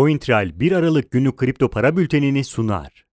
CoinTrail 0.00 0.60
1 0.60 0.72
Aralık 0.72 1.10
günlük 1.10 1.36
kripto 1.36 1.70
para 1.70 1.96
bültenini 1.96 2.44
sunar. 2.44 3.04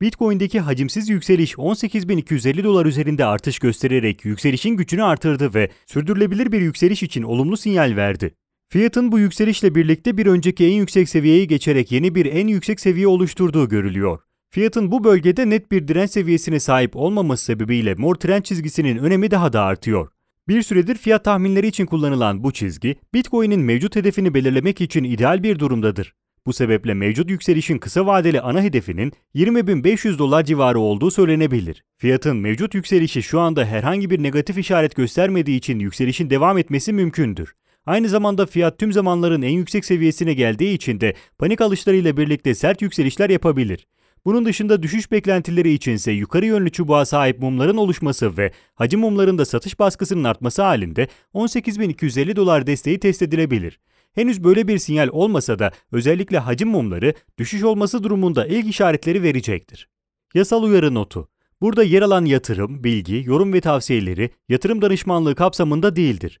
Bitcoin'deki 0.00 0.60
hacimsiz 0.60 1.08
yükseliş 1.08 1.54
18.250 1.54 2.64
dolar 2.64 2.86
üzerinde 2.86 3.24
artış 3.24 3.58
göstererek 3.58 4.24
yükselişin 4.24 4.70
gücünü 4.70 5.02
artırdı 5.04 5.54
ve 5.54 5.70
sürdürülebilir 5.86 6.52
bir 6.52 6.60
yükseliş 6.60 7.02
için 7.02 7.22
olumlu 7.22 7.56
sinyal 7.56 7.96
verdi. 7.96 8.34
Fiyatın 8.68 9.12
bu 9.12 9.18
yükselişle 9.18 9.74
birlikte 9.74 10.18
bir 10.18 10.26
önceki 10.26 10.66
en 10.66 10.72
yüksek 10.72 11.08
seviyeyi 11.08 11.48
geçerek 11.48 11.92
yeni 11.92 12.14
bir 12.14 12.26
en 12.26 12.46
yüksek 12.46 12.80
seviye 12.80 13.06
oluşturduğu 13.06 13.68
görülüyor. 13.68 14.18
Fiyatın 14.50 14.90
bu 14.90 15.04
bölgede 15.04 15.50
net 15.50 15.72
bir 15.72 15.88
direnç 15.88 16.10
seviyesine 16.10 16.60
sahip 16.60 16.96
olmaması 16.96 17.44
sebebiyle 17.44 17.94
mor 17.94 18.14
trend 18.14 18.42
çizgisinin 18.42 18.98
önemi 18.98 19.30
daha 19.30 19.52
da 19.52 19.62
artıyor. 19.62 20.08
Bir 20.48 20.62
süredir 20.62 20.94
fiyat 20.94 21.24
tahminleri 21.24 21.66
için 21.66 21.86
kullanılan 21.86 22.44
bu 22.44 22.52
çizgi, 22.52 22.96
Bitcoin'in 23.14 23.60
mevcut 23.60 23.96
hedefini 23.96 24.34
belirlemek 24.34 24.80
için 24.80 25.04
ideal 25.04 25.42
bir 25.42 25.58
durumdadır. 25.58 26.14
Bu 26.48 26.52
sebeple 26.52 26.94
mevcut 26.94 27.30
yükselişin 27.30 27.78
kısa 27.78 28.06
vadeli 28.06 28.40
ana 28.40 28.62
hedefinin 28.62 29.12
20.500 29.34 30.18
dolar 30.18 30.44
civarı 30.44 30.80
olduğu 30.80 31.10
söylenebilir. 31.10 31.84
Fiyatın 31.98 32.36
mevcut 32.36 32.74
yükselişi 32.74 33.22
şu 33.22 33.40
anda 33.40 33.64
herhangi 33.64 34.10
bir 34.10 34.22
negatif 34.22 34.58
işaret 34.58 34.94
göstermediği 34.94 35.58
için 35.58 35.78
yükselişin 35.78 36.30
devam 36.30 36.58
etmesi 36.58 36.92
mümkündür. 36.92 37.54
Aynı 37.86 38.08
zamanda 38.08 38.46
fiyat 38.46 38.78
tüm 38.78 38.92
zamanların 38.92 39.42
en 39.42 39.50
yüksek 39.50 39.84
seviyesine 39.84 40.34
geldiği 40.34 40.74
için 40.74 41.00
de 41.00 41.14
panik 41.38 41.60
alışlarıyla 41.60 42.16
birlikte 42.16 42.54
sert 42.54 42.82
yükselişler 42.82 43.30
yapabilir. 43.30 43.86
Bunun 44.24 44.44
dışında 44.44 44.82
düşüş 44.82 45.10
beklentileri 45.10 45.72
içinse 45.72 46.12
yukarı 46.12 46.46
yönlü 46.46 46.72
çubuğa 46.72 47.04
sahip 47.04 47.38
mumların 47.38 47.76
oluşması 47.76 48.36
ve 48.36 48.52
hacim 48.74 49.00
mumlarında 49.00 49.44
satış 49.44 49.78
baskısının 49.78 50.24
artması 50.24 50.62
halinde 50.62 51.08
18.250 51.34 52.36
dolar 52.36 52.66
desteği 52.66 53.00
test 53.00 53.22
edilebilir. 53.22 53.78
Henüz 54.14 54.44
böyle 54.44 54.68
bir 54.68 54.78
sinyal 54.78 55.08
olmasa 55.12 55.58
da 55.58 55.70
özellikle 55.92 56.38
hacim 56.38 56.68
mumları 56.68 57.14
düşüş 57.38 57.62
olması 57.62 58.02
durumunda 58.02 58.46
ilk 58.46 58.66
işaretleri 58.66 59.22
verecektir. 59.22 59.88
Yasal 60.34 60.62
uyarı 60.62 60.94
notu. 60.94 61.28
Burada 61.60 61.82
yer 61.82 62.02
alan 62.02 62.24
yatırım, 62.24 62.84
bilgi, 62.84 63.22
yorum 63.26 63.52
ve 63.52 63.60
tavsiyeleri 63.60 64.30
yatırım 64.48 64.82
danışmanlığı 64.82 65.34
kapsamında 65.34 65.96
değildir. 65.96 66.40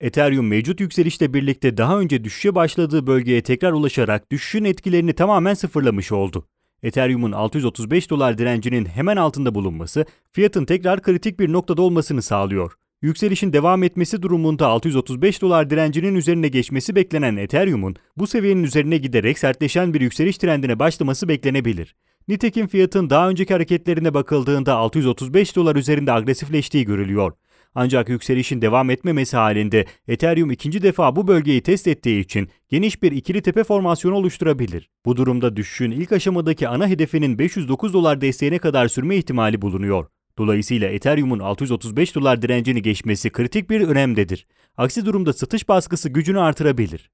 Ethereum 0.00 0.46
mevcut 0.46 0.80
yükselişle 0.80 1.34
birlikte 1.34 1.76
daha 1.76 1.98
önce 1.98 2.24
düşüşe 2.24 2.54
başladığı 2.54 3.06
bölgeye 3.06 3.42
tekrar 3.42 3.72
ulaşarak 3.72 4.30
düşüşün 4.30 4.64
etkilerini 4.64 5.12
tamamen 5.12 5.54
sıfırlamış 5.54 6.12
oldu. 6.12 6.46
Ethereum'un 6.82 7.32
635 7.32 8.10
dolar 8.10 8.38
direncinin 8.38 8.84
hemen 8.84 9.16
altında 9.16 9.54
bulunması 9.54 10.04
fiyatın 10.32 10.64
tekrar 10.64 11.02
kritik 11.02 11.40
bir 11.40 11.52
noktada 11.52 11.82
olmasını 11.82 12.22
sağlıyor. 12.22 12.72
Yükselişin 13.02 13.52
devam 13.52 13.82
etmesi 13.82 14.22
durumunda 14.22 14.66
635 14.66 15.42
dolar 15.42 15.70
direncinin 15.70 16.14
üzerine 16.14 16.48
geçmesi 16.48 16.94
beklenen 16.94 17.36
Ethereum'un 17.36 17.96
bu 18.16 18.26
seviyenin 18.26 18.62
üzerine 18.64 18.96
giderek 18.96 19.38
sertleşen 19.38 19.94
bir 19.94 20.00
yükseliş 20.00 20.38
trendine 20.38 20.78
başlaması 20.78 21.28
beklenebilir. 21.28 21.96
Nitekim 22.28 22.68
fiyatın 22.68 23.10
daha 23.10 23.30
önceki 23.30 23.54
hareketlerine 23.54 24.14
bakıldığında 24.14 24.76
635 24.76 25.56
dolar 25.56 25.76
üzerinde 25.76 26.12
agresifleştiği 26.12 26.84
görülüyor. 26.84 27.32
Ancak 27.74 28.08
yükselişin 28.08 28.62
devam 28.62 28.90
etmemesi 28.90 29.36
halinde 29.36 29.86
Ethereum 30.08 30.50
ikinci 30.50 30.82
defa 30.82 31.16
bu 31.16 31.28
bölgeyi 31.28 31.60
test 31.60 31.88
ettiği 31.88 32.20
için 32.20 32.48
geniş 32.68 33.02
bir 33.02 33.12
ikili 33.12 33.42
tepe 33.42 33.64
formasyonu 33.64 34.14
oluşturabilir. 34.14 34.90
Bu 35.04 35.16
durumda 35.16 35.56
düşüşün 35.56 35.90
ilk 35.90 36.12
aşamadaki 36.12 36.68
ana 36.68 36.88
hedefinin 36.88 37.38
509 37.38 37.94
dolar 37.94 38.20
desteğine 38.20 38.58
kadar 38.58 38.88
sürme 38.88 39.16
ihtimali 39.16 39.62
bulunuyor. 39.62 40.06
Dolayısıyla 40.38 40.88
Ethereum'un 40.88 41.38
635 41.38 42.14
dolar 42.14 42.42
direncini 42.42 42.82
geçmesi 42.82 43.30
kritik 43.30 43.70
bir 43.70 43.80
önemdedir. 43.80 44.46
Aksi 44.76 45.06
durumda 45.06 45.32
satış 45.32 45.68
baskısı 45.68 46.08
gücünü 46.08 46.40
artırabilir. 46.40 47.10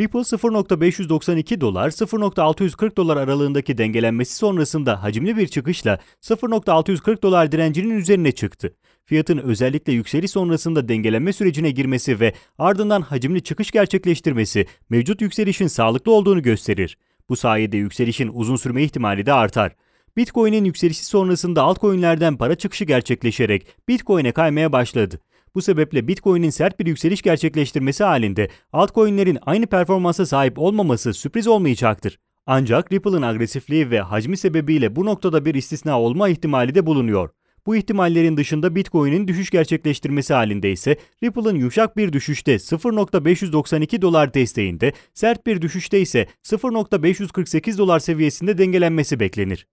Ripple 0.00 0.18
0.592 0.18 1.60
dolar 1.60 1.90
0.640 1.90 2.96
dolar 2.96 3.16
aralığındaki 3.16 3.78
dengelenmesi 3.78 4.36
sonrasında 4.36 5.02
hacimli 5.02 5.36
bir 5.36 5.48
çıkışla 5.48 5.98
0.640 6.22 7.22
dolar 7.22 7.52
direncinin 7.52 7.98
üzerine 7.98 8.32
çıktı. 8.32 8.74
Fiyatın 9.04 9.38
özellikle 9.38 9.92
yükseliş 9.92 10.30
sonrasında 10.30 10.88
dengelenme 10.88 11.32
sürecine 11.32 11.70
girmesi 11.70 12.20
ve 12.20 12.32
ardından 12.58 13.02
hacimli 13.02 13.42
çıkış 13.42 13.70
gerçekleştirmesi 13.70 14.66
mevcut 14.90 15.20
yükselişin 15.20 15.66
sağlıklı 15.66 16.12
olduğunu 16.12 16.42
gösterir. 16.42 16.98
Bu 17.28 17.36
sayede 17.36 17.76
yükselişin 17.76 18.30
uzun 18.32 18.56
sürme 18.56 18.82
ihtimali 18.82 19.26
de 19.26 19.32
artar. 19.32 19.76
Bitcoin'in 20.16 20.64
yükselişi 20.64 21.04
sonrasında 21.04 21.62
altcoin'lerden 21.62 22.36
para 22.36 22.54
çıkışı 22.54 22.84
gerçekleşerek 22.84 23.66
Bitcoin'e 23.88 24.32
kaymaya 24.32 24.72
başladı. 24.72 25.20
Bu 25.56 25.62
sebeple 25.62 26.08
Bitcoin'in 26.08 26.50
sert 26.50 26.80
bir 26.80 26.86
yükseliş 26.86 27.22
gerçekleştirmesi 27.22 28.04
halinde 28.04 28.48
altcoin'lerin 28.72 29.38
aynı 29.42 29.66
performansa 29.66 30.26
sahip 30.26 30.58
olmaması 30.58 31.14
sürpriz 31.14 31.46
olmayacaktır. 31.46 32.18
Ancak 32.46 32.92
Ripple'ın 32.92 33.22
agresifliği 33.22 33.90
ve 33.90 34.00
hacmi 34.00 34.36
sebebiyle 34.36 34.96
bu 34.96 35.04
noktada 35.06 35.44
bir 35.44 35.54
istisna 35.54 36.00
olma 36.00 36.28
ihtimali 36.28 36.74
de 36.74 36.86
bulunuyor. 36.86 37.30
Bu 37.66 37.76
ihtimallerin 37.76 38.36
dışında 38.36 38.74
Bitcoin'in 38.74 39.28
düşüş 39.28 39.50
gerçekleştirmesi 39.50 40.34
halinde 40.34 40.72
ise 40.72 40.96
Ripple'ın 41.22 41.56
yumuşak 41.56 41.96
bir 41.96 42.12
düşüşte 42.12 42.54
0.592 42.54 44.02
dolar 44.02 44.34
desteğinde, 44.34 44.92
sert 45.14 45.46
bir 45.46 45.62
düşüşte 45.62 46.00
ise 46.00 46.26
0.548 46.44 47.78
dolar 47.78 47.98
seviyesinde 47.98 48.58
dengelenmesi 48.58 49.20
beklenir. 49.20 49.66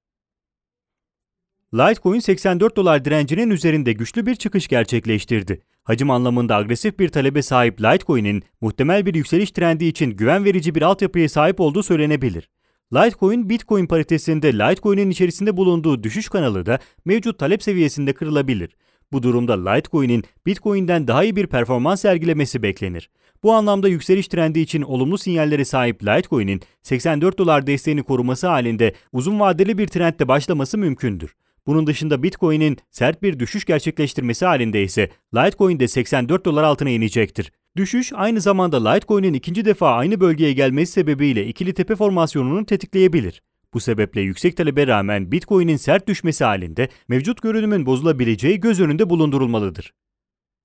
Litecoin 1.73 2.19
84 2.19 2.77
dolar 2.77 3.05
direncinin 3.05 3.49
üzerinde 3.49 3.93
güçlü 3.93 4.25
bir 4.25 4.35
çıkış 4.35 4.67
gerçekleştirdi. 4.67 5.61
Hacim 5.83 6.09
anlamında 6.09 6.55
agresif 6.55 6.99
bir 6.99 7.09
talebe 7.09 7.41
sahip 7.41 7.81
Litecoin'in 7.81 8.43
muhtemel 8.61 9.05
bir 9.05 9.15
yükseliş 9.15 9.51
trendi 9.51 9.85
için 9.85 10.11
güven 10.11 10.45
verici 10.45 10.75
bir 10.75 10.81
altyapıya 10.81 11.29
sahip 11.29 11.59
olduğu 11.59 11.83
söylenebilir. 11.83 12.49
Litecoin, 12.93 13.49
Bitcoin 13.49 13.85
paritesinde 13.85 14.53
Litecoin'in 14.53 15.09
içerisinde 15.09 15.57
bulunduğu 15.57 16.03
düşüş 16.03 16.29
kanalı 16.29 16.65
da 16.65 16.79
mevcut 17.05 17.39
talep 17.39 17.63
seviyesinde 17.63 18.13
kırılabilir. 18.13 18.69
Bu 19.11 19.23
durumda 19.23 19.69
Litecoin'in 19.69 20.23
Bitcoin'den 20.45 21.07
daha 21.07 21.23
iyi 21.23 21.35
bir 21.35 21.47
performans 21.47 22.01
sergilemesi 22.01 22.63
beklenir. 22.63 23.09
Bu 23.43 23.53
anlamda 23.53 23.87
yükseliş 23.87 24.27
trendi 24.27 24.59
için 24.59 24.81
olumlu 24.81 25.17
sinyallere 25.17 25.65
sahip 25.65 26.03
Litecoin'in 26.03 26.61
84 26.81 27.37
dolar 27.37 27.67
desteğini 27.67 28.03
koruması 28.03 28.47
halinde 28.47 28.93
uzun 29.11 29.39
vadeli 29.39 29.77
bir 29.77 29.87
trendde 29.87 30.27
başlaması 30.27 30.77
mümkündür. 30.77 31.35
Bunun 31.67 31.87
dışında 31.87 32.23
Bitcoin'in 32.23 32.77
sert 32.91 33.23
bir 33.23 33.39
düşüş 33.39 33.65
gerçekleştirmesi 33.65 34.45
halinde 34.45 34.83
ise 34.83 35.09
Litecoin 35.35 35.79
de 35.79 35.87
84 35.87 36.45
dolar 36.45 36.63
altına 36.63 36.89
inecektir. 36.89 37.51
Düşüş 37.77 38.13
aynı 38.15 38.41
zamanda 38.41 38.89
Litecoin'in 38.89 39.33
ikinci 39.33 39.65
defa 39.65 39.93
aynı 39.93 40.19
bölgeye 40.19 40.53
gelmesi 40.53 40.91
sebebiyle 40.91 41.47
ikili 41.47 41.73
tepe 41.73 41.95
formasyonunu 41.95 42.65
tetikleyebilir. 42.65 43.41
Bu 43.73 43.79
sebeple 43.79 44.21
yüksek 44.21 44.57
talebe 44.57 44.87
rağmen 44.87 45.31
Bitcoin'in 45.31 45.77
sert 45.77 46.07
düşmesi 46.07 46.43
halinde 46.43 46.89
mevcut 47.07 47.41
görünümün 47.41 47.85
bozulabileceği 47.85 48.59
göz 48.59 48.81
önünde 48.81 49.09
bulundurulmalıdır. 49.09 49.93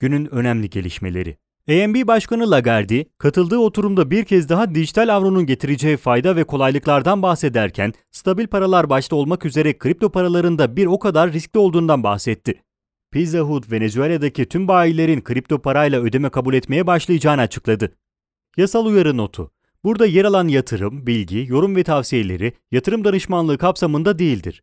Günün 0.00 0.26
önemli 0.26 0.70
gelişmeleri 0.70 1.36
AMB 1.69 2.06
Başkanı 2.06 2.51
Lagarde, 2.51 3.05
katıldığı 3.19 3.59
oturumda 3.59 4.11
bir 4.11 4.25
kez 4.25 4.49
daha 4.49 4.75
dijital 4.75 5.17
avronun 5.17 5.47
getireceği 5.47 5.97
fayda 5.97 6.37
ve 6.37 6.45
kolaylıklardan 6.45 7.23
bahsederken, 7.23 7.93
stabil 8.11 8.47
paralar 8.47 8.91
başta 8.91 9.17
olmak 9.17 9.45
üzere 9.45 9.78
kripto 9.78 10.11
paralarında 10.11 10.77
bir 10.77 10.87
o 10.87 10.98
kadar 10.98 11.33
riskli 11.33 11.59
olduğundan 11.59 12.03
bahsetti. 12.03 12.63
Pizza 13.10 13.39
Hut, 13.39 13.72
Venezuela'daki 13.72 14.47
tüm 14.47 14.69
bayilerin 14.69 15.21
kripto 15.21 15.63
parayla 15.63 16.01
ödeme 16.01 16.28
kabul 16.28 16.54
etmeye 16.54 16.87
başlayacağını 16.87 17.41
açıkladı. 17.41 17.92
Yasal 18.57 18.87
uyarı 18.87 19.16
notu. 19.16 19.51
Burada 19.84 20.07
yer 20.07 20.25
alan 20.25 20.48
yatırım, 20.48 21.07
bilgi, 21.07 21.47
yorum 21.48 21.77
ve 21.77 21.84
tavsiyeleri 21.84 22.53
yatırım 22.71 23.04
danışmanlığı 23.04 23.59
kapsamında 23.59 24.19
değildir. 24.19 24.63